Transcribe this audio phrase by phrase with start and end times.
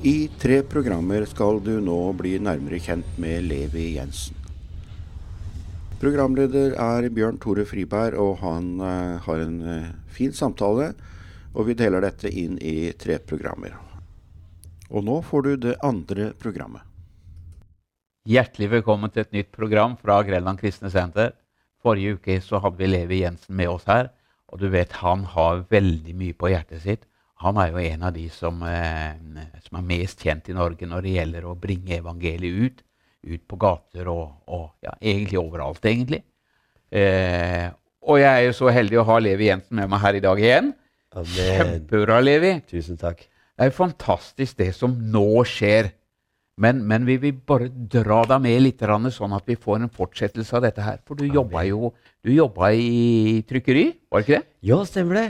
[0.00, 4.32] I tre programmer skal du nå bli nærmere kjent med Levi Jensen.
[6.00, 10.94] Programleder er Bjørn Tore Friberg, og han eh, har en eh, fin samtale.
[11.52, 13.74] Og vi deler dette inn i tre programmer.
[14.88, 16.80] Og nå får du det andre programmet.
[18.24, 21.34] Hjertelig velkommen til et nytt program fra Grenland kristne senter.
[21.84, 24.14] Forrige uke så hadde vi Levi Jensen med oss her.
[24.48, 27.04] Og du vet, han har veldig mye på hjertet sitt.
[27.40, 31.06] Han er jo en av de som, eh, som er mest kjent i Norge når
[31.06, 32.82] det gjelder å bringe evangeliet ut.
[33.20, 36.22] Ut på gater og, og ja, egentlig overalt, egentlig.
[36.88, 37.68] Eh,
[38.08, 40.40] og jeg er jo så heldig å ha Levi Jensen med meg her i dag
[40.40, 40.70] igjen.
[41.10, 42.54] Kjempebra, Levi.
[42.70, 43.26] Tusen takk.
[43.26, 45.90] Det er fantastisk det som nå skjer.
[46.60, 48.82] Men, men vi vil bare dra deg med litt,
[49.16, 50.98] sånn at vi får en fortsettelse av dette her.
[51.08, 51.92] For du jobba jo
[52.24, 54.48] du jobba i trykkeri, var det ikke det?
[54.68, 55.28] Ja, stemmer det.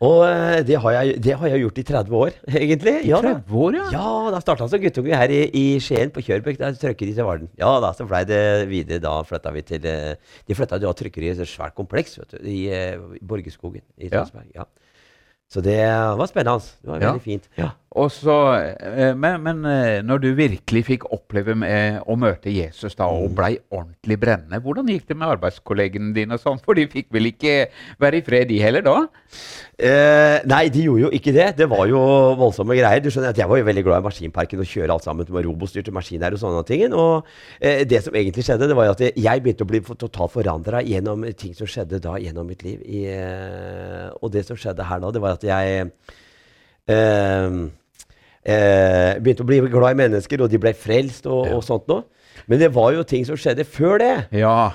[0.00, 2.94] Og eh, det har, jeg, det har jeg gjort i 30 år, egentlig.
[3.04, 3.34] Ja, da.
[3.42, 3.88] 30 år, ja.
[3.92, 6.56] Ja, da starta som guttunge her i, i Skien, på Kjørbekk.
[6.62, 7.50] Der trykkeri til Varden.
[7.60, 9.02] Ja da, så blei det videre.
[9.04, 10.14] Da flytta vi til eh,
[10.48, 14.22] De flytta til trykkeri i et svært kompleks vet du, i i Borgerskogen i Ja.
[14.22, 14.48] Tønsberg.
[14.56, 14.64] Ja.
[15.50, 16.64] Så det var spennende.
[16.80, 17.10] Det var Ja.
[17.12, 17.48] veldig fint.
[17.58, 17.68] Ja.
[17.98, 18.34] Og så,
[18.78, 21.56] eh, men, men eh, når du virkelig fikk oppleve
[22.06, 26.38] å møte Jesus da, og blei ordentlig brennende, hvordan gikk det med arbeidskollegene dine?
[26.38, 26.60] og sånn?
[26.62, 27.54] For de fikk vel ikke
[27.98, 28.94] være i fred, de heller da?
[29.74, 31.48] Eh, nei, de gjorde jo ikke det.
[31.58, 31.98] Det var jo
[32.38, 33.02] voldsomme greier.
[33.02, 35.48] Du skjønner at Jeg var jo veldig glad i maskinparken og kjøre alt sammen med
[35.48, 36.94] robostyrte maskiner og sånne ting.
[36.94, 37.26] Og
[37.58, 40.84] eh, det som egentlig skjedde, det var jo at jeg begynte å bli totalt forandra
[40.86, 42.86] gjennom ting som skjedde da gjennom mitt liv.
[42.86, 45.90] I, eh, og det som skjedde her da, det var at jeg
[46.86, 47.60] eh,
[48.44, 52.04] eh, begynte å bli glad i mennesker, og de ble frelst og, og sånt noe.
[52.50, 54.14] Men det var jo ting som skjedde før det.
[54.40, 54.72] Ja,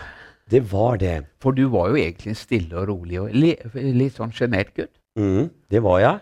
[0.52, 1.26] Det var det.
[1.42, 4.92] for du var jo egentlig en stille og rolig og li, litt sånn sjenert gutt.
[5.18, 6.20] Mm, det var jeg.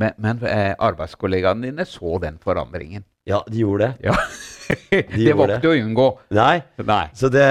[0.00, 3.04] Men, men eh, arbeidskollegaene dine så den forandringen.
[3.28, 4.08] Ja, de gjorde det.
[4.10, 4.14] Ja.
[4.90, 6.06] det var ikke til å unngå.
[6.34, 6.62] Nei.
[6.88, 7.04] Nei.
[7.14, 7.44] Så det,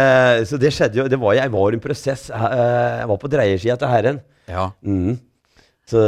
[0.50, 2.30] så det skjedde jo det var, Jeg var i en prosess.
[2.34, 4.20] eh, Jeg var på dreiersida til Herren.
[4.50, 4.70] Ja.
[4.84, 5.20] Mm.
[5.88, 6.02] Så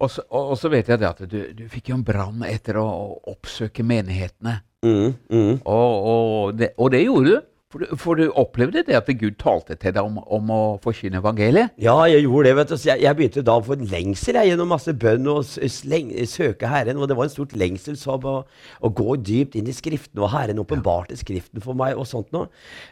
[0.00, 2.44] Og så, og, og så vet jeg det at du, du fikk jo en brann
[2.48, 4.60] etter å, å oppsøke menighetene.
[4.86, 5.54] mm, mm.
[5.68, 7.49] Og, og, det, og det gjorde du.
[7.70, 7.90] For, du.
[8.02, 11.70] for du opplevde det at Gud talte til deg om, om å forkynne evangeliet?
[11.78, 12.54] Ja, jeg gjorde det.
[12.58, 12.74] vet du.
[12.88, 16.66] Jeg, jeg begynte da å en lengsel jeg, gjennom masse bønn og s- s- søke
[16.66, 16.98] Herren.
[16.98, 18.32] Og det var en stort lengsel som å,
[18.82, 21.94] å gå dypt inn i Skriften, og Herren åpenbarte Skriften for meg.
[21.94, 22.48] og sånt noe.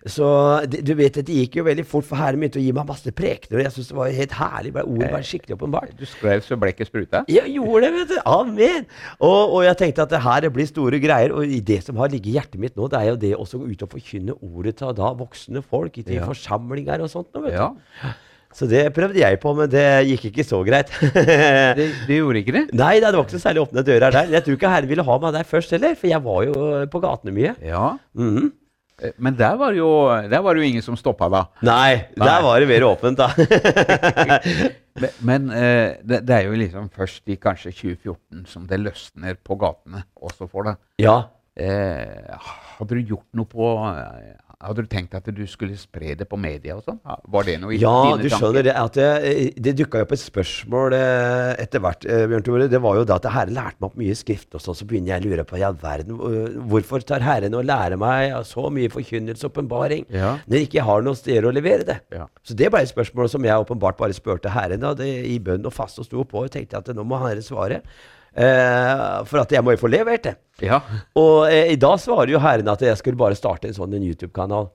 [0.07, 0.29] Så
[0.71, 3.11] det, du vet, det gikk jo veldig fort, for Herren begynte å gi meg masse
[3.19, 3.59] prekener.
[3.59, 4.73] Og jeg syntes det var helt herlig.
[4.79, 5.97] bare Ordet var skikkelig åpenbart.
[5.99, 7.25] Du skrev så blekket spruta?
[7.35, 8.23] Jeg gjorde det, vet du.
[8.31, 8.87] Amen.
[9.19, 11.35] Og, og jeg tenkte at det her blir store greier.
[11.35, 13.65] Og det som har ligget i hjertet mitt nå, det er jo det også å
[13.67, 16.27] gå ut og forkynne ordet til da voksne folk i til Ja.
[16.27, 17.29] forsamlinger og sånt.
[17.35, 17.69] vet Ja.
[17.71, 18.09] du.
[18.53, 20.89] Så det prøvde jeg på, men det gikk ikke så greit.
[21.79, 22.63] Det, det gjorde ikke det?
[22.75, 24.31] Nei, det var ikke så særlig åpne dører der.
[24.33, 27.01] Jeg tror ikke Herren ville ha meg der først heller, for jeg var jo på
[27.05, 27.55] gatene mye.
[27.63, 27.99] Ja.
[28.15, 28.51] Mm -hmm.
[29.19, 31.45] Men der var, jo, der var det jo ingen som stoppa da.
[31.63, 32.27] Nei, Nei.
[32.27, 33.29] der var det mer åpent, da.
[34.99, 39.37] Men, men eh, det, det er jo liksom først i kanskje 2014 som det løsner
[39.45, 40.77] på gatene også for deg.
[40.99, 41.23] ja.
[41.59, 42.37] Eh,
[42.79, 46.35] hadde du gjort noe på eh, Hadde du tenkt at du skulle spre det på
[46.35, 46.97] media og sånn?
[47.31, 50.19] Var det noe i Ja, dine du skjønner det at det, det dukka opp et
[50.19, 52.67] spørsmål eh, etter hvert, eh, Bjørn Tore.
[52.73, 55.13] Det var jo da at Herren lærte meg opp mye skrift, og sånn, så begynner
[55.15, 56.19] jeg å lure på i all verden,
[56.75, 60.35] hvorfor tar Herren og lærer meg så mye forkynnelse og åpenbaring Ja.
[60.51, 62.01] når jeg ikke har noe sted å levere det?
[62.19, 62.27] Ja.
[62.43, 65.71] Så det ble et spørsmål som jeg åpenbart bare spurte Herren da, det, i bønn
[65.71, 67.85] og fast og sto på, og tenkte at nå må Herren svare.
[68.37, 70.35] Eh, for at jeg må jo få levert det.
[70.63, 70.81] ja.
[71.19, 74.69] Og eh, i dag svarer jo Herren at jeg skulle bare starte en sånn YouTube-kanal.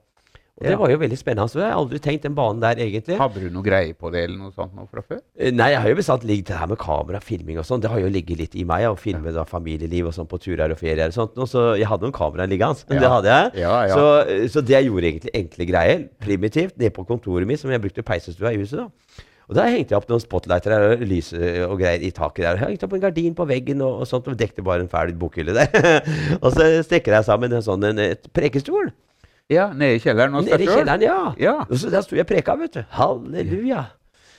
[0.54, 1.50] Og det var jo veldig spennende.
[1.50, 3.16] Så jeg har aldri tenkt den banen der, egentlig.
[3.18, 5.18] Hadde du noe greie på det eller noe sånt nå fra før?
[5.36, 7.82] Eh, Nei, jeg har jo bestandig ligget det her med kamera, filming og sånn.
[7.84, 10.72] Det har jo ligget litt i meg, å filme da familieliv og sånn på turer
[10.72, 11.42] og ferier og sånt.
[11.42, 12.86] Og Så jeg hadde noen kameraer liggende.
[12.86, 13.02] Ja.
[13.02, 13.52] Det hadde jeg.
[13.66, 13.98] Ja, ja.
[13.98, 17.82] Så, så det jeg gjorde egentlig enkle greier, primitivt, nede på kontoret mitt, som jeg
[17.84, 19.26] brukte peisestua i huset, da.
[19.50, 22.46] Og da hengte jeg opp noen spotlighter der, og lys eh, og greier i taket
[22.46, 22.62] der.
[22.62, 25.16] Jeg hengte opp en gardin på veggen og, og sånt, og dekte bare en fæl
[25.20, 26.00] bokhylle der.
[26.44, 28.94] og så strekker jeg sammen en sånn en, et prekestol.
[29.52, 30.88] Ja, nede i kjelleren hos deg sjøl?
[31.04, 31.18] ja.
[31.42, 31.58] Ja.
[31.68, 32.86] Og så der sto jeg og preka, vet du.
[32.96, 33.90] Halleluja.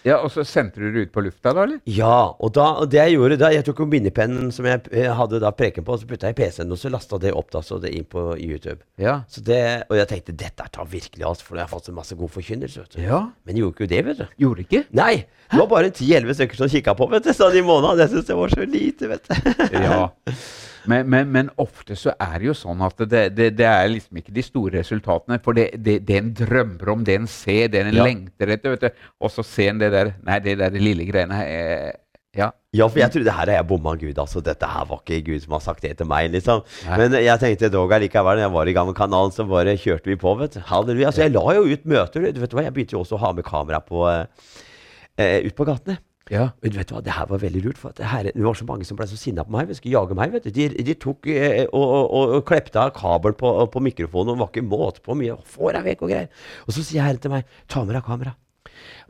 [0.04, 0.18] Ja.
[0.20, 1.80] Og så sendte du det ut på lufta, da, eller?
[1.88, 5.10] Ja, og, da, og det jeg gjorde da, jeg tok jo minnepennen som jeg eh,
[5.16, 7.52] hadde da preken på, og så putta jeg i PC-en, og så lasta det opp
[7.54, 8.80] da, så det inn på YouTube.
[9.00, 9.20] Ja.
[9.30, 12.18] Så det, og jeg tenkte dette tar virkelig av, for jeg har fått så masse
[12.18, 12.84] god forkynnelse.
[12.84, 13.00] vet du.
[13.06, 13.22] Ja.
[13.48, 14.26] Men gjorde ikke det, vet du.
[14.44, 14.84] Gjorde ikke?
[14.94, 15.14] Nei!
[15.50, 18.04] Det var bare 10-11 stykker som kikka på vet du, sånn i måneden.
[18.04, 19.82] Jeg syntes det var så lite, vet du.
[19.84, 20.04] Ja.
[20.86, 24.18] Men, men, men ofte så er det jo sånn at det, det, det er liksom
[24.20, 25.38] ikke de store resultatene.
[25.44, 28.04] For det, det, en drømmer om, det en ser, det en Ja.
[28.04, 29.04] lengter etter, vet du.
[29.24, 31.92] Og så ser en det der Nei, det der lille greiene eh,
[32.36, 32.50] Ja.
[32.74, 34.18] Ja, for jeg trodde her har jeg bomma Gud.
[34.18, 36.32] altså Dette her var ikke Gud som har sagt det til meg.
[36.34, 36.96] liksom Nei.
[36.98, 40.10] Men jeg tenkte dog allikevel, når jeg var i gang med kanalen, så bare kjørte
[40.10, 40.32] vi på.
[40.40, 41.06] vet du Halleluja.
[41.12, 42.26] Altså, jeg la jo ut møter.
[42.34, 44.26] Du vet hva, Jeg begynte jo også å ha med kamera på eh,
[45.16, 45.96] eh, ut på gatene.
[46.32, 46.44] Ja.
[46.62, 47.78] Og du hva, Det her var veldig lurt.
[47.78, 49.68] for det, her, det var så mange som ble så sinna på meg.
[49.68, 50.32] De skulle jage meg.
[50.32, 50.50] vet du.
[50.50, 54.32] De, de tok eh, og, og, og, og klepte av kabelen på, på mikrofonen.
[54.34, 55.36] Og var ikke måte på mye.
[55.44, 56.48] Får jeg vekk og greier.
[56.66, 58.36] Og så sier Herren til meg, ta med deg kamera.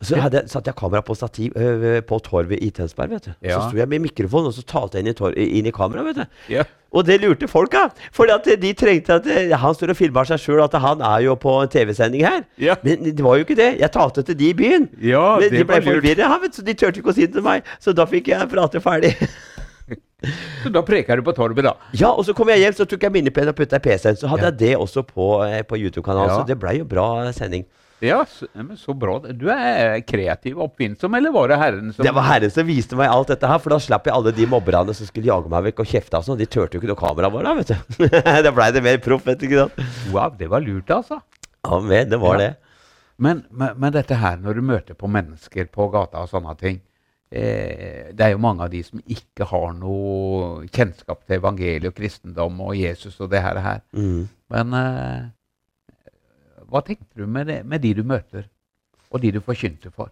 [0.04, 3.10] Så hadde, satte jeg kamera på stativ øh, på torvet i Tønsberg.
[3.10, 3.34] vet du.
[3.42, 3.58] Ja.
[3.60, 6.22] Så sto jeg med mikrofon og så talte jeg inn i, inn i kamera, vet
[6.22, 6.24] du.
[6.52, 6.64] Ja.
[6.94, 7.88] Og det lurte folka.
[8.14, 11.34] For de trengte at eh, han står og filmer seg sjøl, at han er jo
[11.34, 12.44] på en TV-sending her.
[12.60, 12.76] Ja.
[12.86, 13.72] Men det var jo ikke det.
[13.80, 14.86] Jeg talte til de i byen.
[15.02, 17.66] Ja, Men det de ble forvirra, så de turte ikke å si det til meg.
[17.82, 19.16] Så da fikk jeg prate ferdig.
[20.62, 21.74] Så da preka du på torvet, da.
[21.92, 24.16] ja, og så kom jeg hjem, så tok jeg minnepennen og putta i PC-en.
[24.16, 24.50] Så hadde Ja.
[24.54, 26.30] jeg det også på, eh, på YouTube-kanalen.
[26.30, 26.38] Ja.
[26.40, 27.66] Så det blei jo bra sending.
[28.02, 29.18] Ja, så, men så bra.
[29.32, 32.98] Du er kreativ og oppfinnsom, eller var det Herren som Det var Herren som viste
[32.98, 35.68] meg alt dette her, for da slapp jeg alle de mobberne som skulle jage meg
[35.70, 36.40] vekk og kjefte og sånn.
[36.42, 38.08] De turte jo ikke noe kamera var da, vet du.
[38.48, 39.78] da blei det mer proff, vet du ikke sant.
[40.12, 41.20] Wow, det var lurt, altså.
[41.64, 42.42] Amen, det var Ja.
[42.48, 42.50] det.
[43.16, 46.80] Men, men, men dette her, når du møter på mennesker på gata og sånne ting
[47.30, 51.94] eh, Det er jo mange av de som ikke har noe kjennskap til evangeliet og
[51.94, 53.60] kristendom og Jesus og det her.
[53.62, 53.80] her.
[53.94, 54.26] Mm.
[54.50, 55.20] Men eh,
[56.70, 58.48] hva tenkte du med, det, med de du møter,
[59.10, 60.10] og de du forkynte for?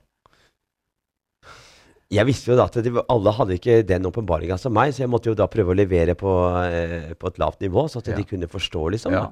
[2.13, 5.11] Jeg visste jo da at de, alle hadde ikke den åpenbaringa som meg, så jeg
[5.13, 8.17] måtte jo da prøve å levere på, eh, på et lavt nivå, så at Ja.
[8.19, 9.13] de kunne forstå, liksom.
[9.17, 9.31] Ja.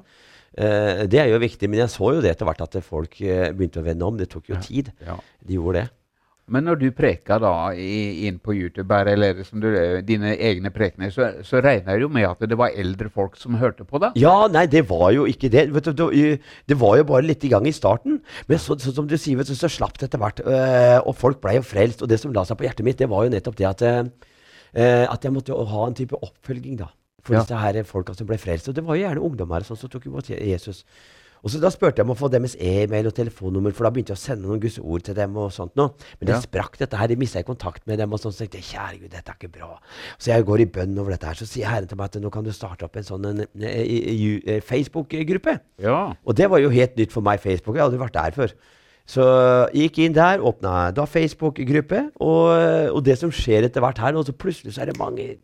[0.57, 3.53] Eh, det er jo viktig, men jeg så jo det etter hvert at folk eh,
[3.53, 4.17] begynte å vende om.
[4.17, 4.61] Det tok jo Ja.
[4.61, 4.93] tid.
[5.45, 5.91] De gjorde det.
[6.51, 9.69] Men når du preker da i, inn på YouTube, eller du,
[10.07, 13.55] dine egne prekener, så, så regner jeg jo med at det var eldre folk som
[13.61, 14.19] hørte på deg?
[14.19, 15.69] Ja, nei, det var jo ikke det.
[15.75, 18.19] Vet du, det, det var jo bare litt i gang i starten.
[18.51, 20.43] Men så, så, som du sier, så, så slapp det etter hvert.
[20.43, 22.03] øh, og folk blei jo frelst.
[22.03, 25.05] Og det som la seg på hjertet mitt, det var jo nettopp det at, øh,
[25.07, 26.91] at jeg måtte ha en type oppfølging, da.
[27.23, 27.41] For Ja.
[27.45, 28.69] disse her folka som ble frelst.
[28.71, 30.85] Og det var jo gjerne ungdommer sånn, som tok imot Jesus.
[31.45, 34.13] Og så Da spurte jeg om å få deres e-mail og telefonnummer, for da begynte
[34.13, 35.37] jeg å sende noen Guds ord til dem.
[35.37, 35.93] og sånt noe.
[36.21, 36.41] Men det Ja.
[36.41, 37.07] sprakk dette her.
[37.09, 38.13] De mista kontakt med dem.
[38.13, 39.79] og sånn, så tenkte jeg, kjære Gud, dette er ikke bra.
[40.19, 41.35] Så jeg går i bønn over dette her.
[41.35, 43.47] Så sier Herren til meg at nå kan du starte opp en sånn
[44.63, 45.59] Facebook-gruppe.
[45.81, 46.13] Ja.
[46.27, 47.77] Og det var jo helt nytt for meg, Facebook.
[47.77, 48.53] Jeg hadde aldri vært der før.
[49.11, 49.25] Så
[49.75, 54.13] jeg gikk inn der, åpna da Facebook-gruppe, og, og det som skjer etter hvert her
[54.15, 55.39] nå, så plutselig så er det mange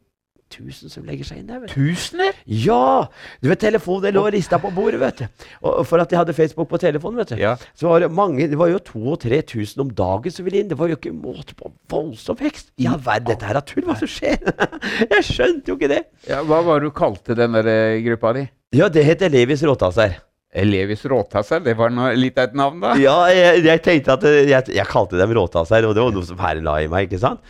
[0.57, 1.67] tusen som legger seg inn der.
[1.71, 2.37] Tusener?
[2.49, 3.07] Ja!
[3.43, 5.47] Du vet, telefonen lå rista på bordet, vet du.
[5.61, 7.41] Og, og for at de hadde Facebook på telefonen, vet du.
[7.43, 7.55] Ja.
[7.77, 10.71] Så var det mange, det var jo 2000-3000 om dagen som ville inn.
[10.73, 12.73] Det var jo ikke måte på voldsom vekst.
[12.83, 13.85] Ja vel, dette her er tull.
[13.87, 14.41] Hva som skjer?
[15.15, 16.05] jeg skjønte jo ikke det.
[16.31, 18.47] Ja, hva var det du kalte den der eh, gruppa di?
[18.77, 20.19] Ja, det heter Levis Råtasser.
[20.67, 21.61] Levis Råtasser?
[21.65, 22.95] Det var noe, litt av et navn, da?
[23.01, 26.27] Ja, jeg, jeg tenkte at eh, jeg, jeg kalte dem råtasser, og det var noe
[26.27, 27.11] som Herren la i meg.
[27.11, 27.43] ikke sant?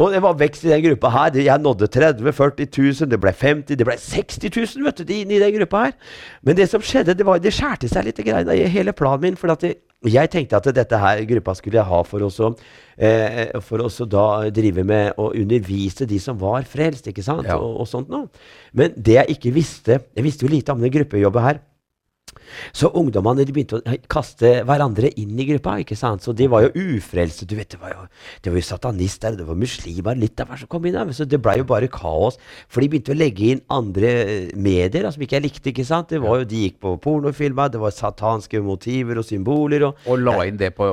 [0.00, 1.36] Og det var vekst i den gruppa her.
[1.44, 5.36] Jeg nådde 30 000-40 000, det ble 50 det ble 60 000 vet du, inne
[5.36, 5.94] i den gruppa her.
[6.42, 9.36] Men det som skjedde, det var, det skjærte seg litt i hele planen min.
[9.36, 9.74] For det,
[10.08, 12.52] jeg tenkte at dette her gruppa skulle jeg ha for å
[12.96, 17.44] eh, for da drive med å undervise de som var frelst, ikke sant?
[17.44, 17.60] Ja.
[17.60, 18.30] Og, og sånt noe.
[18.72, 21.60] Men det jeg ikke visste Jeg visste jo lite om den gruppejobbet her.
[22.76, 25.78] Så ungdommene de begynte å kaste hverandre inn i gruppa.
[25.82, 26.24] ikke sant?
[26.24, 27.46] Så de var jo ufrelste.
[27.46, 28.06] du vet, Det var jo,
[28.42, 31.12] det jo satanister, det var muslimer, litt av hvert som kom inn der.
[31.12, 32.38] Så det blei jo bare kaos.
[32.68, 35.70] For de begynte å legge inn andre eh, medier som ikke jeg likte.
[35.70, 36.10] ikke sant?
[36.10, 39.86] Det var jo, De gikk på pornofilmer, det var satanske motiver og symboler.
[39.90, 39.96] og...
[40.06, 40.90] Og la inn det på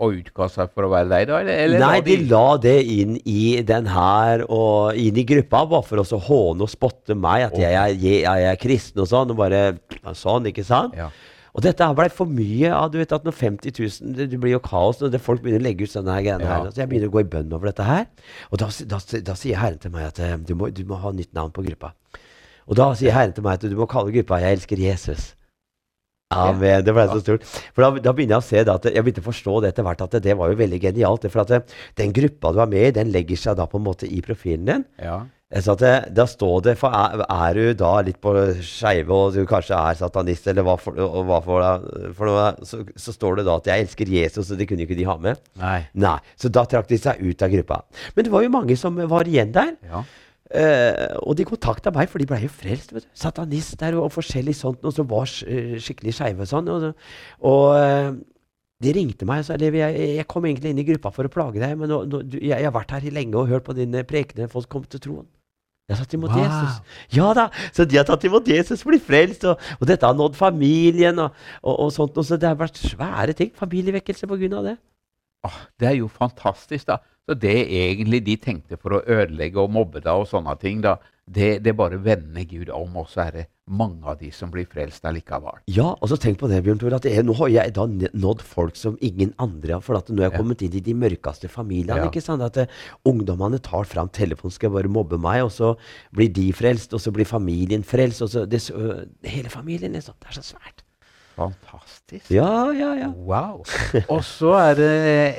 [0.00, 1.40] og utga seg for å være deg, da?
[1.44, 2.16] Eller, eller Nei, de...
[2.16, 6.64] de la det inn i den her og inn i gruppa, bare for å håne
[6.64, 9.34] og spotte meg, at jeg, er- jeg, jeg er kristen og sånn.
[9.34, 9.60] og bare
[10.16, 10.96] sånn, ikke sant?
[10.96, 11.10] Ja.
[11.50, 14.38] Og dette her ble for mye av du vet at når 50 000 Det, det
[14.38, 16.60] blir jo kaos når det, folk begynner å legge ut sånne her greiene Ja.
[16.62, 16.70] her.
[16.70, 18.04] Så jeg begynner å gå i bønn over dette her.
[18.54, 21.10] Og da, da, da sier Herren til meg at eh, du må, du må ha
[21.10, 21.90] nytt navn på gruppa.
[22.70, 25.32] Og da sier Herren til meg at du må kalle gruppa 'Jeg elsker Jesus'.
[26.30, 26.84] Amen.
[26.86, 27.42] Det ble så stort.
[27.74, 30.04] For da, da begynner jeg å se at jeg begynte å forstå det etter hvert
[30.06, 31.26] at det, det var jo veldig genialt.
[31.32, 31.60] For at det,
[31.98, 34.66] den gruppa du er med i, den legger seg da på en måte i profilen
[34.70, 34.88] din.
[35.02, 35.20] ja.
[35.50, 38.30] Så at det, da står det for er, er du da litt på
[38.62, 42.84] skeive og du kanskje er satanist, eller hva for, og hva for, for noe, så,
[42.94, 45.42] så står det da at 'jeg elsker Jesus', og det kunne ikke de ha med.
[45.58, 45.80] Nei.
[45.98, 47.80] Nei, Så da trakk de seg ut av gruppa.
[48.14, 49.74] Men det var jo mange som var igjen der.
[49.90, 50.04] Ja.
[50.50, 52.94] Eh, og de kontakta meg, for de blei jo frelst.
[52.94, 53.10] vet du.
[53.14, 56.70] Satanister og, og forskjellig sånt noe som var uh, skikkelig skeive og sånn.
[56.74, 56.86] Og,
[57.46, 58.10] og uh,
[58.82, 61.60] de ringte meg og sa jeg, jeg kom egentlig inn i gruppa for å plage
[61.62, 64.02] deg, men nå, nå, du, jeg, jeg har vært her lenge og hørt på dine
[64.08, 64.50] prekener.
[64.50, 65.28] Folk kom til troen.
[65.90, 66.44] Jeg har tatt imot Wow.
[66.44, 66.98] Jesus.
[67.10, 70.38] Ja da, Så de har tatt imot Jesus, blitt frelst, og, og dette har nådd
[70.38, 71.18] familien.
[71.18, 73.50] og, og, og sånt, og så Det har vært svære ting.
[73.58, 74.76] Familievekkelse på grunn av det.
[75.46, 76.98] Ah, det er jo fantastisk, da.
[77.28, 80.96] Så det egentlig de tenkte for å ødelegge og mobbe deg og sånne ting, da,
[81.30, 84.66] det, det bare vender Gud om, og så er det mange av de som blir
[84.66, 85.60] frelst allikevel.
[85.70, 88.42] Ja, og så tenk på det, Bjørn Tore, at jeg, nå har jeg da nådd
[88.42, 89.84] folk som ingen andre har.
[89.86, 90.40] For at nå har jeg Ja.
[90.42, 92.00] kommet inn i de mørkeste familiene.
[92.02, 92.10] Ja.
[92.10, 92.42] ikke sant?
[92.42, 92.66] At uh,
[93.06, 95.76] ungdommene tar fram telefonen, skal bare mobbe meg, og så
[96.12, 98.22] blir de frelst, og så blir familien frelst.
[98.26, 100.14] og så det, øh, Hele familien, liksom.
[100.18, 100.82] Det er så svært.
[101.40, 102.30] Fantastisk.
[102.34, 103.10] Ja, ja, ja.
[103.16, 103.62] Wow.
[104.12, 104.90] Og så er det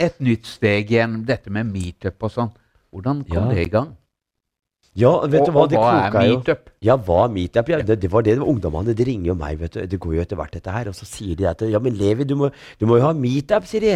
[0.10, 2.52] et nytt steg igjen, dette med meetup og sånn.
[2.92, 3.56] Hvordan kom Ja.
[3.56, 3.92] det i gang?
[4.98, 6.66] Ja, vet du og, hva, og det hva er meetup?
[6.68, 6.74] jo.
[6.90, 7.70] Ja, hva meetup?
[7.72, 8.34] Ja, det, det var det.
[8.44, 9.60] Ungdommene de ringer jo meg.
[9.62, 9.86] vet du.
[9.88, 10.90] Det går jo etter hvert, dette her.
[10.92, 12.50] Og så sier de at ja, men Levi, du må,
[12.82, 13.94] du må jo ha meetup, sier de.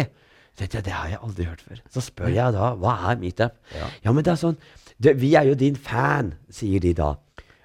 [0.56, 1.82] Så jeg, Det har jeg aldri hørt før.
[1.92, 3.58] Så spør jeg da hva er meetup.
[3.76, 3.90] Ja.
[4.06, 4.56] Ja, men det er sånn
[4.96, 7.10] det, Vi er jo din fan, sier de da.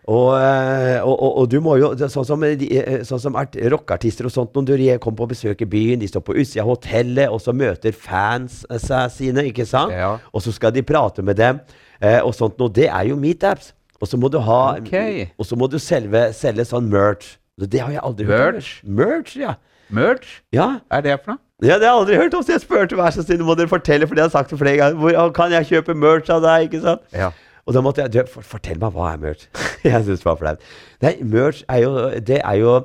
[0.09, 4.25] Og, eh, og, og, og du må jo Sånn som, de, eh, sånn som rockeartister
[4.25, 7.29] og sånt, når de kommer på besøk i byen, de står på utsida av hotellet,
[7.29, 9.93] og så møter fans eh, seg sine, ikke sant?
[9.93, 10.15] Ja.
[10.33, 11.59] Og så skal de prate med dem,
[12.01, 12.73] eh, og sånt noe.
[12.73, 13.75] Det er jo meetups.
[14.01, 15.27] Og så må du ha okay.
[15.37, 17.35] Og så må du selge, selge sånn merch.
[17.61, 18.55] Det har jeg aldri hørt.
[18.57, 18.71] Merch?
[18.81, 19.53] Merch, ja.
[19.93, 20.39] Merch?
[20.55, 21.43] Ja, Er det for noe?
[21.61, 23.69] ja, det har jeg aldri hørt om, så jeg spurte vær så snill, må dere
[23.69, 24.97] fortelle, for det har jeg sagt det flere ganger.
[24.97, 26.71] Hvor kan jeg kjøpe merch av deg?
[26.71, 27.03] ikke sant?
[27.13, 27.29] Ja.
[27.67, 29.45] Og da måtte jeg for, Fortell meg, hva er merch?
[29.85, 30.65] jeg syns det var flaut.
[31.03, 31.93] Nei, merch er jo
[32.31, 32.75] Det er jo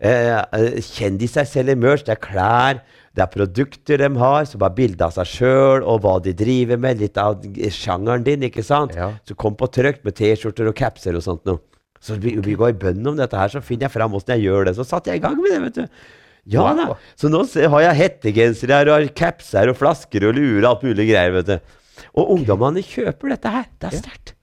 [0.00, 2.04] eh, eh, Kjendiser selger merch.
[2.06, 2.82] Det er klær,
[3.16, 6.80] det er produkter de har, som er bilde av seg sjøl, og hva de driver
[6.80, 7.00] med.
[7.02, 7.40] Litt av
[7.74, 8.94] sjangeren din, ikke sant?
[8.98, 9.14] Ja.
[9.28, 11.64] Så kom på trykk med T-skjorter og capser og sånt noe.
[12.04, 14.46] Så vi, vi går i bønn om dette her, så finner jeg fram åssen jeg
[14.46, 14.76] gjør det.
[14.78, 16.04] Så satte jeg i gang med det, vet du.
[16.48, 16.94] Ja da.
[17.18, 21.34] Så nå har jeg hettegensere og capser og flasker og luer og alt mulig greier,
[21.40, 21.74] vet du.
[22.18, 23.68] Og ungdommene kjøper dette her.
[23.78, 24.34] Det er sterkt.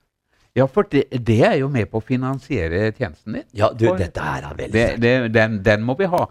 [0.56, 3.44] Ja, for det, det er jo med på å finansiere tjenesten din.
[3.58, 6.22] Ja, du, For- dette er veldig Det, det, den, den må vi ha.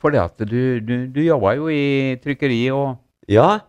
[0.00, 3.60] For du, du, du jobba jo i trykkeri, og, Ja,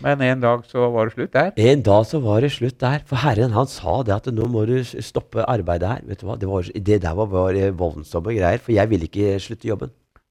[0.00, 1.50] men en dag så var det slutt der.
[1.60, 3.02] en dag så var det slutt der.
[3.06, 6.04] For Herren han sa det at nå må du stoppe arbeidet her.
[6.08, 6.38] Vet du hva?
[6.40, 8.58] Det, var, det der var var voldsomme greier.
[8.62, 9.90] For jeg ville ikke slutte jobben.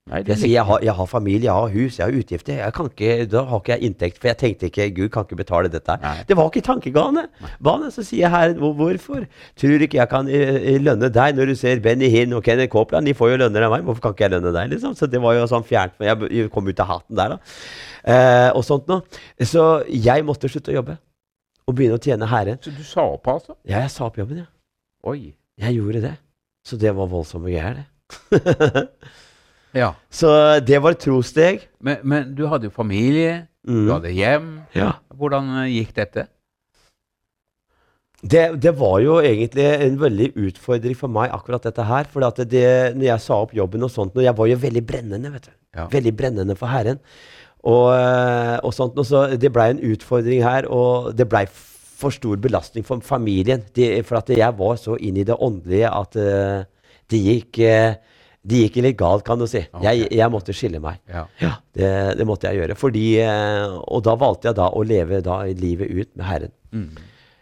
[0.10, 2.54] Nei, Jeg sier jeg har, jeg har familie, jeg har hus, jeg har utgifter.
[2.64, 4.18] Jeg kan ikke, da har ikke jeg inntekt.
[4.22, 6.24] For jeg tenkte ikke Gud kan ikke betale dette her.
[6.28, 7.28] Det var ikke tankegane.
[7.62, 9.28] Bane, så sier Herren hvor, hvorfor?
[9.60, 13.06] Tror ikke jeg kan eh, lønne deg når du ser Benny Hinn og Kenneth Copeland?
[13.06, 13.86] De får jo lønner av meg.
[13.86, 14.74] Hvorfor kan ikke jeg lønne deg?
[14.74, 14.98] liksom?
[14.98, 15.96] Så det var jo sånn fjernt.
[16.02, 17.62] Jeg jeg kom ut av hatten der, da.
[18.10, 19.06] Eh, og sånt noe.
[19.46, 20.98] Så jeg måtte slutte å jobbe.
[21.70, 22.58] Og begynne å tjene Herren.
[22.66, 23.54] Så du sa opp, altså?
[23.62, 24.50] Ja, jeg sa opp jobben, ja.
[25.06, 25.36] Oi.
[25.60, 26.16] Jeg gjorde det.
[26.66, 28.88] Så det var voldsomme greier, det.
[29.76, 29.92] Ja.
[30.10, 30.32] så
[30.66, 31.68] det var et trossteg.
[31.80, 33.90] Men, men du hadde jo familie, du Mm.
[33.92, 34.46] hadde hjem.
[34.74, 34.94] Ja.
[35.14, 36.28] Hvordan eh, gikk dette?
[38.20, 42.08] Det, det var jo egentlig en veldig utfordring for meg, akkurat dette her.
[42.12, 42.66] For at det,
[42.98, 45.54] når jeg sa opp jobben og sånt, og jeg var jo veldig brennende, vet du.
[45.78, 45.86] Ja.
[45.92, 47.00] Veldig brennende for Herren.
[47.64, 51.46] Og, eh, og sånt, og så det blei en utfordring her, og det blei
[52.00, 53.64] for stor belastning for familien.
[53.76, 56.64] De, for at jeg var så inn i det åndelige at uh,
[57.12, 57.98] det gikk eh,
[58.48, 59.62] det gikk litt galt, kan du si.
[59.68, 59.84] Okay.
[59.84, 61.02] Jeg, jeg måtte skille meg.
[61.12, 61.26] Ja.
[61.42, 62.78] Ja, det, det måtte jeg gjøre.
[62.80, 66.54] Fordi, eh, og da valgte jeg da å leve da livet ut med Herren.
[66.72, 66.90] Mm.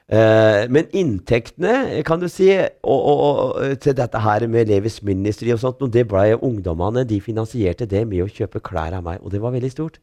[0.07, 5.51] Eh, men inntektene, kan du si, og, og, og, til dette her med Levis Ministry
[5.53, 9.35] og sånt, det ble ungdommene de finansierte det med å kjøpe klær av meg, og
[9.35, 9.99] det var veldig stort.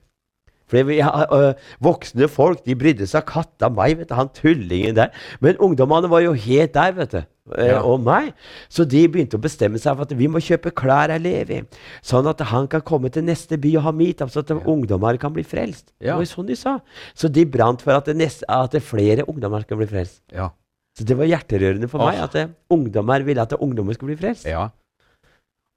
[0.75, 4.33] For vi, ja, øh, Voksne folk de brydde seg katt av meg, vet du, han
[4.35, 5.15] tullingen der.
[5.45, 7.23] Men ungdommene var jo helt der, vet du.
[7.61, 7.83] Ja.
[7.85, 8.33] Og meg.
[8.73, 11.61] Så de begynte å bestemme seg for at vi må kjøpe klær av Levi.
[12.05, 15.35] Sånn at han kan komme til neste by og ha meetup, så at ungdommer kan
[15.35, 15.93] bli frelst.
[16.01, 16.79] Det var sånn de sa.
[17.15, 20.23] Så de brant for at, det neste, at det flere ungdommer skal bli frelst.
[20.33, 20.51] Ja.
[20.95, 24.49] Så det var hjerterørende for meg at ungdommer ville at ungdommer skulle bli frelst.
[24.49, 24.71] ja.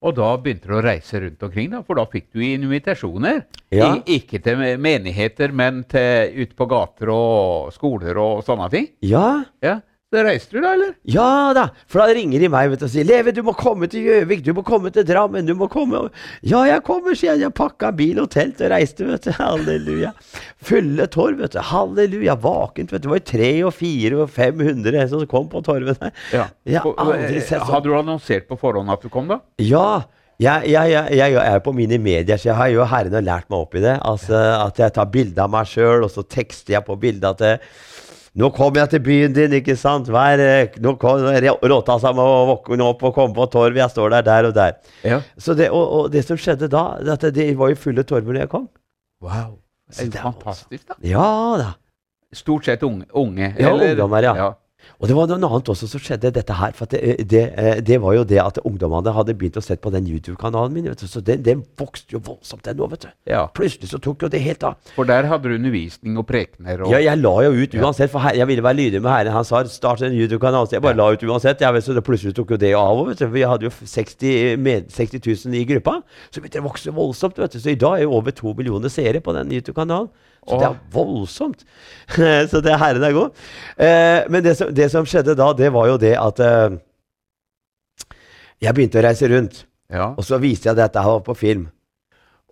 [0.05, 3.41] Og da begynte du å reise rundt omkring, da, for da fikk du invitasjoner.
[3.73, 3.95] Ja.
[3.95, 8.91] I, ikke til menigheter, men til ut på gater og skoler og sånne ting.
[9.05, 9.27] Ja,
[9.65, 10.93] Ja, Så reiste du, da, eller?
[11.03, 11.65] ja da!
[11.91, 14.39] For da ringer de meg vet du, og sier 'Leve, du må komme til Gjøvik,
[14.45, 16.05] du må komme til Drammen, du må komme'
[16.47, 17.41] 'Ja, jeg kommer', sier jeg.
[17.41, 19.33] Jeg pakka bil og telt og reiste, vet du.
[19.41, 20.13] Halleluja.
[20.63, 21.59] Fulle torv, vet du.
[21.59, 22.37] Halleluja.
[22.39, 23.09] Vakent, vet du.
[23.09, 26.15] Det var jo tre og fire og 500 som kom på torvet der.
[26.63, 27.73] Jeg har aldri eh, sett sånn.
[27.73, 29.41] Hadde du annonsert på forhånd at du kom, da?
[29.59, 30.05] Ja.
[30.39, 33.59] Jeg, jeg, jeg, jeg er på mine medier, så jeg har jo Herren lært meg
[33.59, 33.97] opp i det.
[34.05, 37.59] Altså At jeg tar bilde av meg sjøl, og så tekster jeg på bildet eh,
[38.37, 40.09] Nå kommer jeg til byen din, ikke sant?
[40.09, 41.23] Eh, nå kom-
[41.71, 43.77] råta seg med å våkne opp og komme på torvet.
[43.81, 44.75] Jeg står der, der og der.
[45.03, 45.21] Ja.
[45.41, 48.33] Så det, og, og det som skjedde da, det at det var jo fulle torver
[48.37, 48.67] når jeg kom.
[49.25, 49.57] Wow.
[49.89, 50.95] Det Så fantastisk, da.
[51.01, 51.71] Ja da.
[52.35, 53.05] Stort sett unge.
[53.15, 54.53] unge Ja, eller- ungdommer, ja.
[54.99, 56.73] Og det var noe annet også som skjedde, dette her.
[56.77, 59.91] For det, det, eh, det var jo det at ungdommene hadde begynt å se på
[59.93, 60.89] den YouTube-kanalen min.
[60.89, 63.09] vet du, Så den, den vokste jo voldsomt, den nå, vet du.
[63.29, 63.45] Ja.
[63.53, 64.77] Plutselig så tok jo det helt av.
[64.95, 68.23] For der hadde du undervisning og prekener og Ja, jeg la jo ut uansett, for
[68.25, 69.35] her, jeg ville være lydig med herren.
[69.37, 71.61] Han sa start en YouTube-kanal, så jeg bare la ut uansett.
[71.61, 73.03] Jeg vet, så det plutselig tok jo det av.
[73.07, 73.27] vet du.
[73.33, 75.99] Vi hadde jo 60, med, 60 000 i gruppa.
[76.31, 77.37] Så begynte det å vokse voldsomt.
[77.37, 77.59] vet du.
[77.61, 80.09] Så i dag er jo over to millioner seere på den YouTube-kanalen.
[80.51, 81.63] Så det er voldsomt.
[82.51, 83.39] så det herren er god.
[83.77, 86.77] Eh, men det som, det som skjedde da, det var jo det at eh,
[88.63, 89.65] jeg begynte å reise rundt.
[89.91, 90.13] Ja.
[90.17, 91.67] Og så viste jeg dette her på film.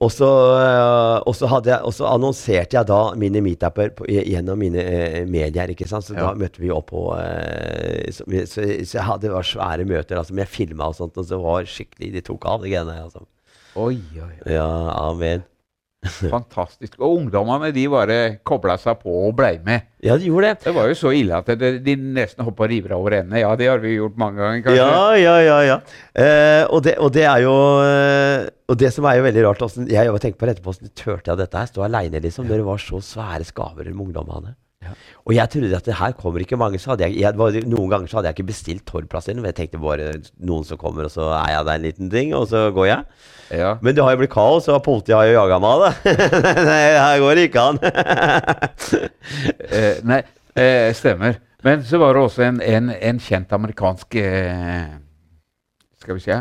[0.04, 0.28] Og så,
[0.60, 5.72] øh, og så, jeg, annonserte jeg da mine meetuper gjennom mine eh, medier.
[5.72, 6.04] ikke sant?
[6.04, 6.28] Så Ja.
[6.28, 10.36] da møtte vi opp på eh, så, så, så jeg hadde var svære møter altså,
[10.36, 11.16] med filma og sånt.
[11.18, 12.98] Og så var skikkelig De tok av, de greiene.
[13.08, 13.24] Altså.
[13.80, 14.52] Oi, oi, oi.
[14.58, 14.68] Ja,
[15.08, 15.48] amen.
[16.36, 16.98] Fantastisk.
[17.00, 19.88] Og ungdommene de bare kobla seg på og blei med.
[20.06, 20.66] Ja, de gjorde det.
[20.68, 23.40] Det var jo så ille at det, de nesten hoppa river over ende.
[23.42, 24.84] Ja, det har vi gjort mange ganger, kanskje.
[24.84, 25.58] Ja, ja, ja.
[25.70, 25.80] ja.
[26.14, 29.64] Eh, og, det, og det er jo eh, Og det som er jo veldig rart
[29.64, 31.72] hvordan, Jeg tenker på på etterpå hvordan turte jeg dette her?
[31.72, 32.48] Stå aleine, liksom.
[32.50, 34.56] Det var så svære skaver med ungdommene.
[34.86, 34.94] Ja.
[35.26, 36.80] Og jeg trodde at det her kommer ikke mange.
[36.82, 39.42] Så hadde jeg, jeg noen ganger så hadde jeg ikke bestilt torgplass inn.
[39.50, 42.46] Jeg tenkte bare noen som kommer, og så er jeg der en liten ting, og
[42.52, 43.24] så går jeg.
[43.58, 43.72] Ja.
[43.82, 45.84] Men det har jo blitt kaos, og politiet har jo jaga meg.
[45.84, 46.16] da.
[46.70, 47.82] Nei, her går ikke an.
[49.26, 50.20] Eh, nei,
[50.54, 51.40] eh, stemmer.
[51.66, 54.92] Men så var det også en, en, en kjent amerikansk eh,
[56.00, 56.38] Skal vi si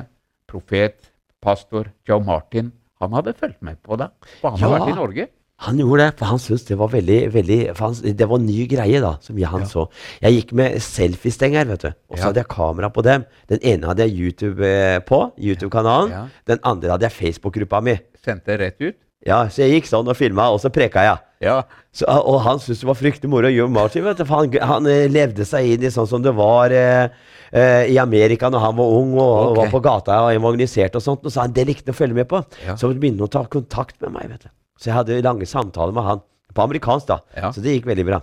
[0.51, 1.09] profet,
[1.43, 2.71] pastor, Joe Martin.
[3.03, 4.11] Han hadde fulgt med på det.
[4.43, 5.27] For han har vært i Norge.
[5.63, 8.67] Han gjorde det, for han syntes det var veldig, veldig han, Det var en ny
[8.67, 9.67] greie, da, som jeg, han Ja.
[9.67, 9.89] så.
[10.21, 11.89] Jeg gikk med selfiestenger, vet du.
[12.11, 12.27] Og så Ja.
[12.27, 13.25] hadde jeg kamera på dem.
[13.49, 16.11] Den ene hadde jeg YouTube eh, på, YouTube-kanalen.
[16.11, 16.27] Ja.
[16.47, 17.99] Den andre hadde jeg Facebook-gruppa mi.
[18.25, 18.95] Sendte rett ut.
[19.27, 21.19] Ja, Så jeg gikk sånn og filma, og så preka jeg.
[21.41, 21.63] Ja.
[21.93, 23.49] Så, og han syntes det var fryktelig moro.
[23.49, 26.35] Joe Martin, vet du, for han, han eh, levde seg inn i sånn som det
[26.35, 27.09] var eh,
[27.53, 29.57] eh, i Amerika når han var ung og, Ok.
[29.57, 31.25] var på gata og evangeliserte og sånt.
[31.25, 32.43] Og så han det likte han å følge med på.
[32.77, 34.29] Så begynte han å ta kontakt med meg.
[34.29, 34.49] vet du.
[34.79, 36.23] Så jeg hadde lange samtaler med han.
[36.55, 37.19] På amerikansk, da.
[37.35, 37.51] Ja.
[37.55, 38.21] Så det gikk veldig bra.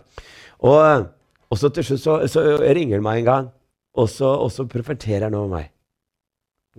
[0.67, 1.07] Og,
[1.51, 3.51] og så til slutt så, så ringer han meg en gang,
[3.99, 5.71] og så, og så profeterer han over meg.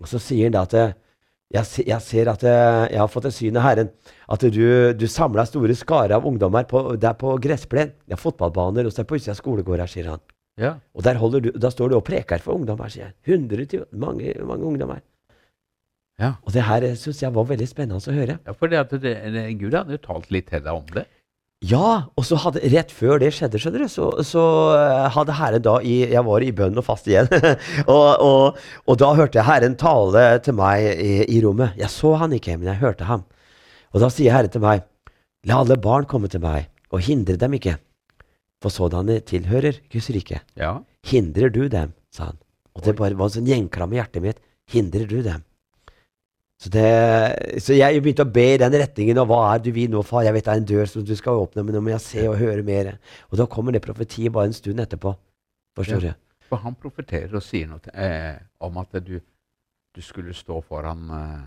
[0.01, 0.77] Og så sier han da at
[1.53, 3.91] jeg, jeg ser at jeg, jeg har fått et syn av Herren.
[4.33, 4.63] At du,
[4.97, 7.93] du samla store skarer av ungdommer på, der på gressplen.
[8.09, 10.23] Det er fotballbaner, og så er på utsida av skolegårder, sier han.
[10.61, 10.77] ja.
[10.97, 13.17] Og der, du, da står du og preker for ungdommer, sier jeg.
[13.29, 15.05] Hundre mange, mange ungdommer.
[16.23, 16.37] Ja.
[16.47, 18.39] Og det her syns jeg var veldig spennende å høre.
[18.47, 21.09] ja for det at det, det, Gud hadde jo talt litt til deg om det.
[21.63, 25.63] Ja, og så hadde, rett før det skjedde, skjønner du, så, så eh, hadde Herren
[25.63, 27.29] da i, Jeg var i bønn og fast igjen.
[27.95, 28.59] og, og,
[28.91, 31.77] og da hørte jeg Herren tale til meg i, i rommet.
[31.79, 33.23] Jeg så han ikke, men jeg hørte ham.
[33.95, 34.83] Og da sier Herren til meg,
[35.47, 37.77] la alle barn komme til meg, og hindre dem ikke.
[38.63, 40.43] For sådanne tilhører Guds rike.
[40.59, 40.81] Ja.
[41.07, 42.43] Hindrer du dem, sa han.
[42.75, 44.43] Og det bare var en sånn gjenklam i hjertet mitt.
[44.71, 45.47] Hindrer du dem?
[46.63, 49.19] Så, det, så jeg begynte å be i den retningen.
[49.19, 50.23] Og hva er du vil nå, far?
[50.23, 52.27] Jeg vet det er en dør som du skal åpne, men nå må jeg se
[52.31, 52.93] og høre mer.
[53.33, 55.17] Og da kommer det profetiet bare en stund etterpå.
[55.79, 56.13] Forstår Ja.
[56.13, 56.47] du?
[56.53, 59.17] For han profeterer og sier noe til, eh, om at du,
[59.97, 61.41] du skulle stå foran eh,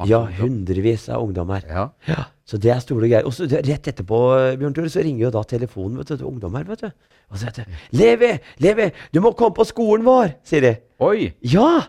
[0.00, 1.62] masse Ja, hundrevis av ungdommer.
[1.68, 1.84] Ja.
[2.08, 3.24] Ja, så det er store greier.
[3.30, 4.18] Og så rett etterpå
[4.58, 6.66] Bjørn Tore, så ringer jo da telefonen vet du, til ungdommer.
[6.68, 6.90] vet du.
[7.30, 8.32] Og så heter det 'Levi!
[8.58, 8.90] Levi!
[9.14, 10.74] Du må komme på skolen vår!' sier de.
[11.00, 11.32] Oi!
[11.46, 11.86] Ja!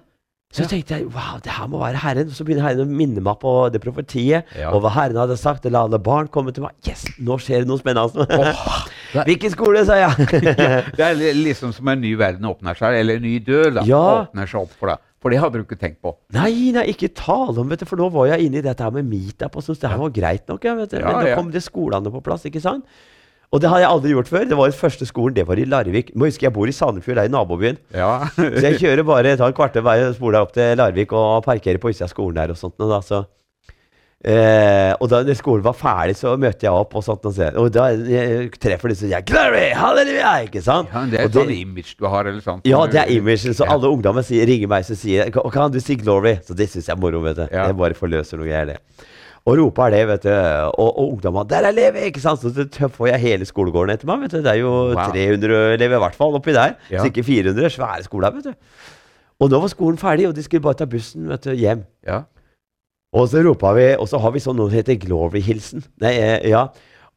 [0.51, 0.67] Så Ja.
[0.67, 2.29] tenkte jeg wow, det her må være Herren.
[2.35, 4.43] Så begynner Herren å minne meg på det profetiet.
[4.59, 4.71] Ja.
[4.75, 5.63] Og hva Herren hadde sagt.
[5.71, 6.71] La alle barn komme til meg.
[6.87, 7.05] Yes!
[7.19, 8.25] Nå skjer det noe spennende.
[8.27, 8.81] Oh,
[9.13, 10.27] det, Hvilken skole, sa jeg.
[10.97, 14.01] det er liksom som en ny verden åpner seg, eller en ny dør da, Ja.
[14.25, 15.07] åpner seg opp for deg.
[15.21, 16.15] For det hadde du ikke tenkt på.
[16.33, 17.85] nei, nei, ikke tale om, vet du.
[17.85, 20.09] For nå var jeg inne i dette her med meetup og syntes det her var
[20.15, 20.63] greit nok.
[20.65, 20.97] Ja, vet du.
[20.97, 21.35] Ja, Men da ja.
[21.37, 22.83] kom det skolene på plass, ikke sant?
[23.51, 24.45] Og det har jeg aldri gjort før.
[24.47, 26.13] Det var den første skolen, det var i Larvik.
[26.15, 27.77] Må huske jeg bor i Sandefjord, det er i nabobyen.
[27.91, 28.11] Ja.
[28.37, 31.81] Så jeg kjører bare tar en kvarter vei og spoler opp til Larvik og parkerer
[31.83, 32.77] på utsida av skolen der og sånt.
[32.79, 33.19] Og da, så,
[34.23, 37.27] eh, og da skolen var ferdig, så møtte jeg opp og sånt.
[37.27, 39.67] Og, så, og da jeg treffer de sånn jeg Glory!
[39.75, 40.33] Halleluja!
[40.47, 40.87] Ikke sant?
[40.95, 42.63] ja, det er sånn image du har, eller sånt.
[42.71, 43.51] ja, det er imagen.
[43.57, 43.73] Så Ja.
[43.75, 46.39] alle ungdommer ringer meg og sier kan, kan du si 'glory'?
[46.47, 47.19] Så det syns jeg er moro.
[47.27, 47.47] vet du.
[47.51, 47.67] Ja.
[47.67, 48.79] Jeg bare forløser noe greier, det.
[49.49, 50.29] Og roper det, vet du.
[50.29, 52.41] Og, og ungdommene 'Der er Levi!' ikke sant?
[52.41, 54.19] Så får jeg hele skolegården etter meg.
[54.21, 54.37] vet du.
[54.37, 55.09] Det er jo Wow.
[55.13, 56.75] 300 elever i hvert fall oppi der.
[56.91, 56.99] Ja.
[57.01, 57.69] Så ikke 400.
[57.69, 58.53] Svære skoler, vet du.
[59.41, 61.81] Og nå var skolen ferdig, og de skulle bare ta bussen vet du, hjem.
[62.05, 62.21] Ja.
[63.13, 65.83] Og så ropa vi, og så har vi sånn noe som heter glory-hilsen.
[65.99, 66.67] Nei, eh, ja.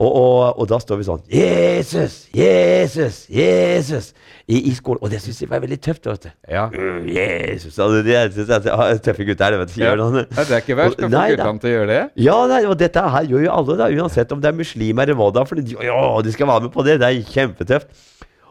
[0.03, 2.25] Og, og, og da står vi sånn Jesus!
[2.35, 3.21] Jesus!
[3.31, 4.09] Jesus!
[4.51, 4.99] I, i skolen.
[5.07, 6.09] Og det syns jeg var veldig tøft.
[6.11, 6.31] vet du.
[6.51, 6.65] Ja.
[6.73, 7.79] Mm, Jesus!
[7.79, 9.79] Altså, det, synes jeg, ah, tøffe gutter, det, vet du.
[9.79, 9.93] Ja.
[9.95, 10.19] Gjør.
[10.19, 12.01] Ja, det er ikke verst å få guttene til å gjøre det.
[12.27, 15.21] Ja, nei, og dette her gjør jo alle, da, uansett om det er muslimer eller
[15.21, 15.47] hva da.
[15.47, 16.99] For de, ja, de skal være med på det.
[17.01, 18.05] Det er kjempetøft.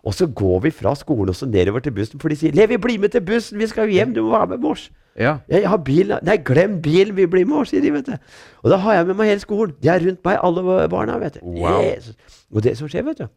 [0.04, 2.80] Og så går vi fra skolen og så nedover til bussen, for de sier 'Levi,
[2.80, 4.90] bli med til bussen, vi skal jo hjem, du må være med mors'.
[5.20, 5.36] Ja.
[5.52, 6.14] Jeg har bil.
[6.26, 8.16] Nei, glem bilen, vi blir med oss, sier de, vet du.
[8.64, 9.76] Og da har jeg med meg hele skolen.
[9.84, 11.44] De er rundt meg, alle barna, vet du.
[11.46, 11.82] Wow.
[11.86, 12.16] Jesus.
[12.54, 13.28] Og det som skjer, vet du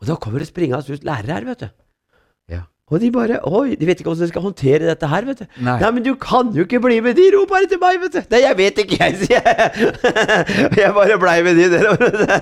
[0.00, 1.68] Og da kommer det springende ut lærere her, vet du.
[2.54, 2.60] Ja.
[2.88, 5.46] Og de bare Oi, de vet ikke hvordan de skal håndtere dette her, vet du.
[5.60, 5.74] Nei.
[5.82, 8.20] Nei, men du kan jo ikke bli med de, roper til meg, vet du.
[8.32, 9.90] Nei, jeg vet ikke, jeg, sier jeg.
[10.82, 11.90] Jeg bare blei med de der.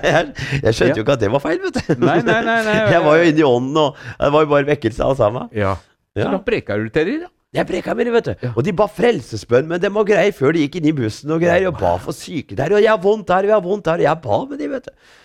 [0.07, 0.95] Jeg, jeg skjønte Ja.
[0.95, 1.93] jo ikke at det var feil, vet du.
[2.05, 2.77] Nei, nei, nei, nei.
[2.95, 5.49] Jeg var jo inne i ånden, og det var jo bare vekkelse av sammen.
[5.53, 5.75] Ja.
[6.15, 6.31] Så Ja.
[6.31, 7.33] da preka du til de, da.
[7.55, 8.33] Jeg preka med dem, vet du.
[8.43, 8.49] Ja.
[8.55, 11.39] Og de ba frelsesbønn med dem og greier før de gikk inn i bussen og
[11.43, 13.87] greier, og ba for syke der, og jeg har vondt her, og jeg har vondt
[13.87, 15.15] her, og jeg ba med dem, vet du.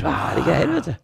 [0.00, 0.98] Svære greier, vet du.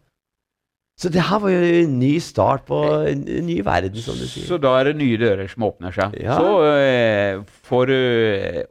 [0.97, 4.47] Så det her var jo en ny start på en ny verden, som du sier.
[4.49, 6.15] Så da er det nye dører som åpner seg.
[6.25, 6.39] Ja.
[6.41, 7.99] Så uh, får du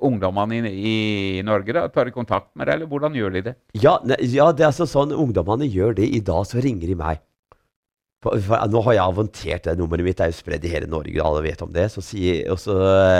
[0.09, 0.95] ungdommene i,
[1.37, 3.53] i Norge da, tar kontakt med deg, eller hvordan gjør de det?
[3.77, 6.09] Ja, ne, ja, det er altså sånn ungdommene gjør det.
[6.17, 7.21] I dag så ringer de meg.
[8.25, 11.43] Nå har jeg avantert det nummeret mitt, det er jo spredd i hele Norge, alle
[11.45, 11.83] vet om det.
[11.93, 12.73] Så sier, og, så,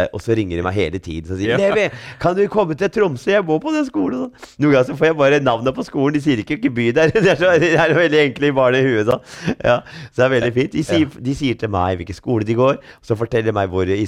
[0.09, 1.59] og så ringer de meg hele tiden og sier Ja.
[1.61, 1.83] 'Levi,
[2.19, 3.29] kan du komme til Tromsø?
[3.35, 6.23] Jeg må på den skolen.' Noen ganger så får jeg bare navnet på skolen, de
[6.25, 7.13] sier ikke hvilken by det er.
[7.25, 9.05] Det er, så, det er veldig enkle i barnet i huet.
[9.11, 9.19] Så.
[9.61, 9.77] Ja,
[10.09, 10.73] så det er veldig fint.
[10.73, 13.85] De sier, de sier til meg hvilken skole de går, så forteller de meg hvor
[13.89, 14.05] i,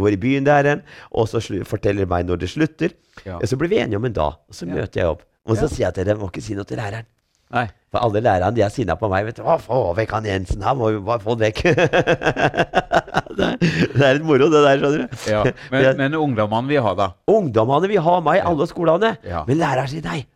[0.00, 2.96] hvor i byen det er hen, og så forteller de meg når det slutter.
[3.26, 3.38] Ja.
[3.44, 5.24] Så blir vi enige om en dag, og så møter jeg opp.
[5.48, 7.08] Og så sier jeg til dem, må ikke si noe til læreren.
[7.54, 7.66] Nei.
[7.88, 9.24] For alle lærerne de er sinna på meg.
[9.24, 9.42] vet du.
[9.42, 11.62] 'Å, Få vekk han Jensen, han må jo bare få den vekk.
[13.38, 13.48] det,
[13.94, 15.30] det er litt moro, det der, skjønner du.
[15.30, 15.42] Ja.
[15.72, 17.06] Men, Jeg- men ungdommene vil ha da?
[17.30, 19.44] Ungdommene vil ha meg i alle skolene, Ja.
[19.48, 20.26] men læreren sier nei.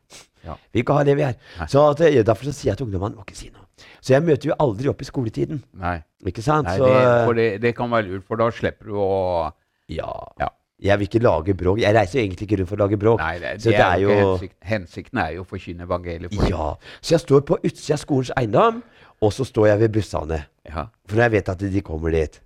[0.44, 0.57] Ja.
[0.72, 1.37] Vi ikke ha det vi er.
[1.59, 1.66] Nei.
[1.70, 3.61] Så at, Derfor så sier jeg til ungdommene må ikke si noe.
[4.03, 5.62] Så jeg møter jo aldri opp i skoletiden.
[5.79, 5.98] Nei.
[6.27, 6.66] Ikke sant?
[6.66, 9.53] Nei så, det, for det, det kan være lurt, for da slipper du å
[9.92, 10.09] ja.
[10.40, 10.48] Ja.
[10.83, 11.79] Jeg vil ikke lage bråk.
[11.79, 13.21] Jeg reiser jo egentlig ikke rundt for å lage bråk.
[13.23, 16.35] Nei, det, så det er jo ikke hensikt, hensikten er jo å forkynne evangeliet.
[16.35, 16.71] For Ja.
[17.01, 18.83] Så jeg står på utsida av skolens eiendom,
[19.23, 20.40] og så står jeg ved bussene.
[20.66, 20.87] Ja.
[21.07, 22.40] For jeg vet at de kommer dit,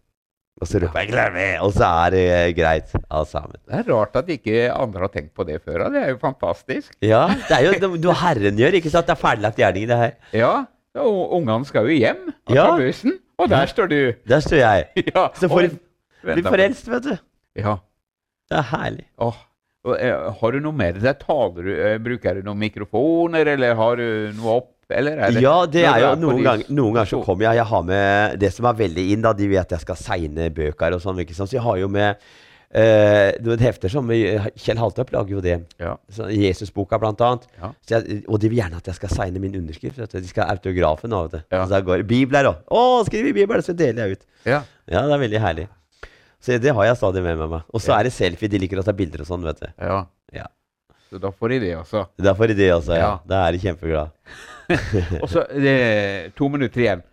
[0.60, 3.56] og så roper jeg 'glem meg, og så er det eh, greit, alt sammen.
[3.68, 5.88] Det er rart at ikke andre har tenkt på det før.
[5.92, 6.92] Det er jo fantastisk.
[7.00, 9.06] Ja, det er jo noe Herren gjør, ikke sant?
[9.06, 10.12] Det er ferdiglagt gjerning, det her.
[10.32, 10.64] Ja,
[10.96, 12.76] og Ungene skal jo hjem og Ja.
[12.76, 14.12] bussen, og der står du.
[14.28, 14.86] Der står jeg.
[15.14, 17.16] Ja, Så får og bli på- vet du.
[17.56, 17.76] Ja.
[18.50, 19.04] Det er herlig.
[19.18, 19.42] Åh.
[19.96, 21.18] Eh, Har du noe mer deg?
[21.22, 24.72] Taler du, eh, bruker du noen mikrofoner, eller har du noe opp?
[24.90, 27.66] Eller er det, Ja, det er jo noen ganger, noen ganger så kommer jeg Jeg
[27.66, 29.32] har med det som er veldig inn, da.
[29.34, 31.22] De vet at jeg skal segne bøker og sånn.
[31.34, 32.16] Så jeg har jo med
[32.70, 35.56] eh, noen hefter som Kjell Haltorp lager jo det.
[35.82, 35.96] Ja.
[36.30, 37.48] Jesusboka, blant annet.
[37.58, 37.72] Ja.
[37.82, 39.98] Så jeg, og de vil gjerne at jeg skal signe min underskrift.
[40.12, 41.42] De skal ha autografen det.
[41.50, 41.64] Ja.
[41.66, 42.62] Så går, Bibler òg.
[42.70, 44.26] Å, skriv i Bibelen, så deler jeg ut.
[44.46, 44.62] ja.
[44.86, 45.64] Ja, det er veldig herlig.
[46.42, 47.64] Så det har jeg stadig med meg.
[47.72, 48.50] Og så er det selfie.
[48.52, 49.68] De liker å ta bilder og sånn, vet du.
[49.82, 50.04] Ja.
[50.34, 50.46] Ja.
[51.10, 52.04] Så da får de det også.
[52.34, 53.12] får de det også, ja.
[53.28, 54.10] Da er de kjempeglade.
[55.22, 55.76] Og så det,
[56.34, 57.04] to minutter igjen.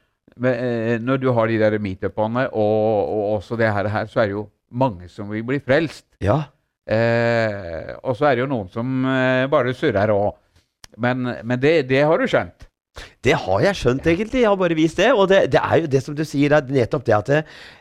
[0.42, 4.24] Men, eh, når du har de der meetupene og, og også det her, her, så
[4.24, 6.08] er det jo mange som vil bli frelst.
[6.26, 6.40] Ja.
[6.90, 10.34] Eh, og så er det jo noen som eh, bare surrer òg.
[10.98, 12.66] Men, men det, det har du skjønt.
[13.26, 14.42] Det har jeg skjønt, egentlig.
[14.44, 15.08] Jeg har bare vist det.
[15.18, 17.40] Og det, det er jo det som du sier, er nettopp det at det,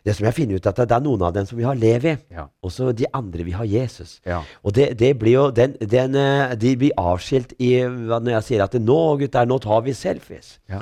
[0.08, 2.14] det som jeg finner ut, at det er noen av dem som vil ha Levi,
[2.32, 2.46] Ja.
[2.62, 4.20] og så de andre vil ha Jesus.
[4.24, 4.38] Ja.
[4.64, 8.64] Og det, det blir jo den, den, eh, De blir avskilt i når jeg sier
[8.64, 10.54] at nå, gutter, nå tar vi selfies.
[10.70, 10.80] Ja.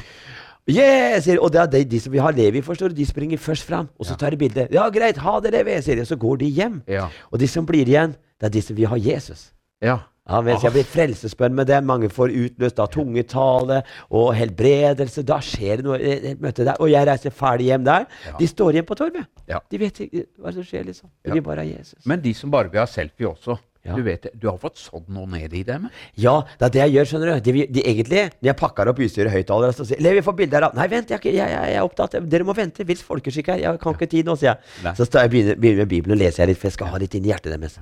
[0.70, 3.40] Yeah, sier, og det er de, de som vil ha Levi, forstår du, de springer
[3.42, 4.68] først fram, og så tar de bilde.
[4.70, 6.76] Ja, greit, ha det, Levi, sier de, og så går de hjem.
[6.86, 7.08] Ja.
[7.32, 9.48] Og de som blir igjen, det er de som vil ha Jesus.
[9.82, 9.98] ja.
[10.28, 11.86] Ja, vet jeg blir frelsesbønn med dem.
[11.88, 13.80] Mange får utløst av tungetale
[14.14, 15.24] og helbredelse.
[15.26, 15.98] Da skjer det noe.
[15.98, 16.76] et møte der.
[16.78, 18.06] Og jeg reiser ferdig hjem der.
[18.28, 18.36] Ja.
[18.38, 19.26] De står igjen på torvet.
[19.50, 19.62] Ja.
[19.70, 21.10] De vet ikke hva som skjer, liksom.
[21.24, 21.98] De vil bare ha Jesus.
[22.06, 23.58] Men de som bare vil ha selfie også.
[23.80, 23.94] Ja.
[23.96, 25.86] Du vet, du har fått sådd noe ned i dem?
[26.20, 27.46] Ja, det er det jeg gjør, skjønner du.
[27.46, 30.66] De, de egentlig, når jeg pakker opp utstyret høyttalere, så sier Levi, få bilde her.
[30.76, 32.18] Nei, vent, jeg, jeg, jeg, er opptatt.
[32.28, 32.84] Dere må vente.
[32.86, 33.62] Vils folkeskikk her.
[33.64, 34.74] Jeg kan ikke tid nå, sier jeg.
[34.84, 34.92] Nei.
[35.00, 37.16] Så jeg begynner, jeg med Bibelen og leser jeg litt, for jeg skal ha litt
[37.16, 37.80] inn i hjertet deres.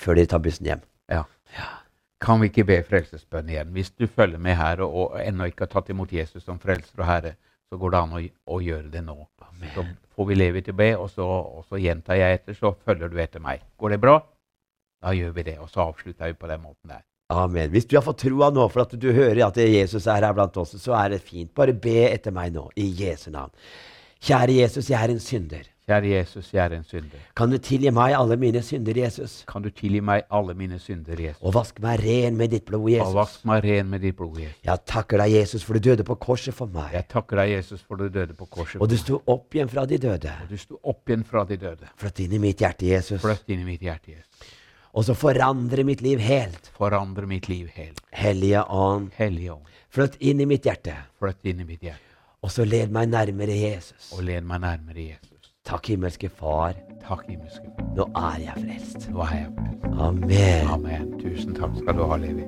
[0.00, 0.80] Før de tar bussen hjem.
[1.12, 1.26] Ja.
[2.24, 3.72] Kan vi ikke be frelsesbønn igjen?
[3.74, 7.02] Hvis du følger med her og, og ennå ikke har tatt imot Jesus som frelser
[7.02, 7.34] og herre,
[7.68, 8.20] så går det an å,
[8.54, 9.16] å gjøre det nå.
[9.74, 12.72] Så får vi leve til å be, og så, og så gjentar jeg etter, så
[12.86, 13.64] følger du etter meg.
[13.80, 14.18] Går det bra?
[15.04, 17.02] Da gjør vi det, og så avslutter vi på den måten der.
[17.34, 17.70] Amen.
[17.72, 20.56] Hvis du har fått troa nå for at du hører at Jesus er her blant
[20.60, 21.52] oss, så er det fint.
[21.56, 23.52] Bare be etter meg nå, i Jesu navn.
[24.24, 25.68] Kjære Jesus, jeg er en synder.
[25.84, 27.20] Kjære Jesus, jeg er en synder.
[27.36, 29.42] Kan du tilgi meg alle mine synder, Jesus?
[29.46, 31.42] Kan du tilgi meg alle mine synder, Jesus?
[31.44, 33.12] Og vaske meg ren med ditt blod, Og Jesus?
[33.18, 34.62] vask meg ren med ditt blod, Jesus.
[34.64, 36.94] Jeg takker deg, Jesus, for du døde på korset for meg.
[36.96, 38.80] Jeg takker deg, Jesus, for du døde på korset.
[38.80, 40.32] Og du sto opp igjen fra de døde.
[40.46, 41.90] Og du sto opp igjen fra de døde.
[42.00, 43.20] Flytt inn i mitt hjerte, Jesus.
[43.20, 44.48] Flytt inn i mitt hjerte, Jesus.
[44.94, 46.70] Og så forandre mitt liv helt.
[46.78, 48.00] Forandre mitt liv helt.
[48.14, 50.96] Hellige Ånd, Hellige Ånd, flytt inn i mitt hjerte.
[51.20, 52.00] flytt inn i mitt hjerte.
[52.42, 54.12] Og så led meg nærmere Jesus.
[54.16, 55.33] og led meg nærmere Jesus.
[55.64, 56.74] Takk, himmelske Far.
[57.08, 57.86] Takk, himmelske Far.
[57.96, 59.06] Nå er jeg frelst.
[59.10, 60.00] Nå er jeg frelst.
[60.00, 60.66] Amen.
[60.68, 61.14] Amen.
[61.22, 62.44] Tusen takk skal du ha, Levi.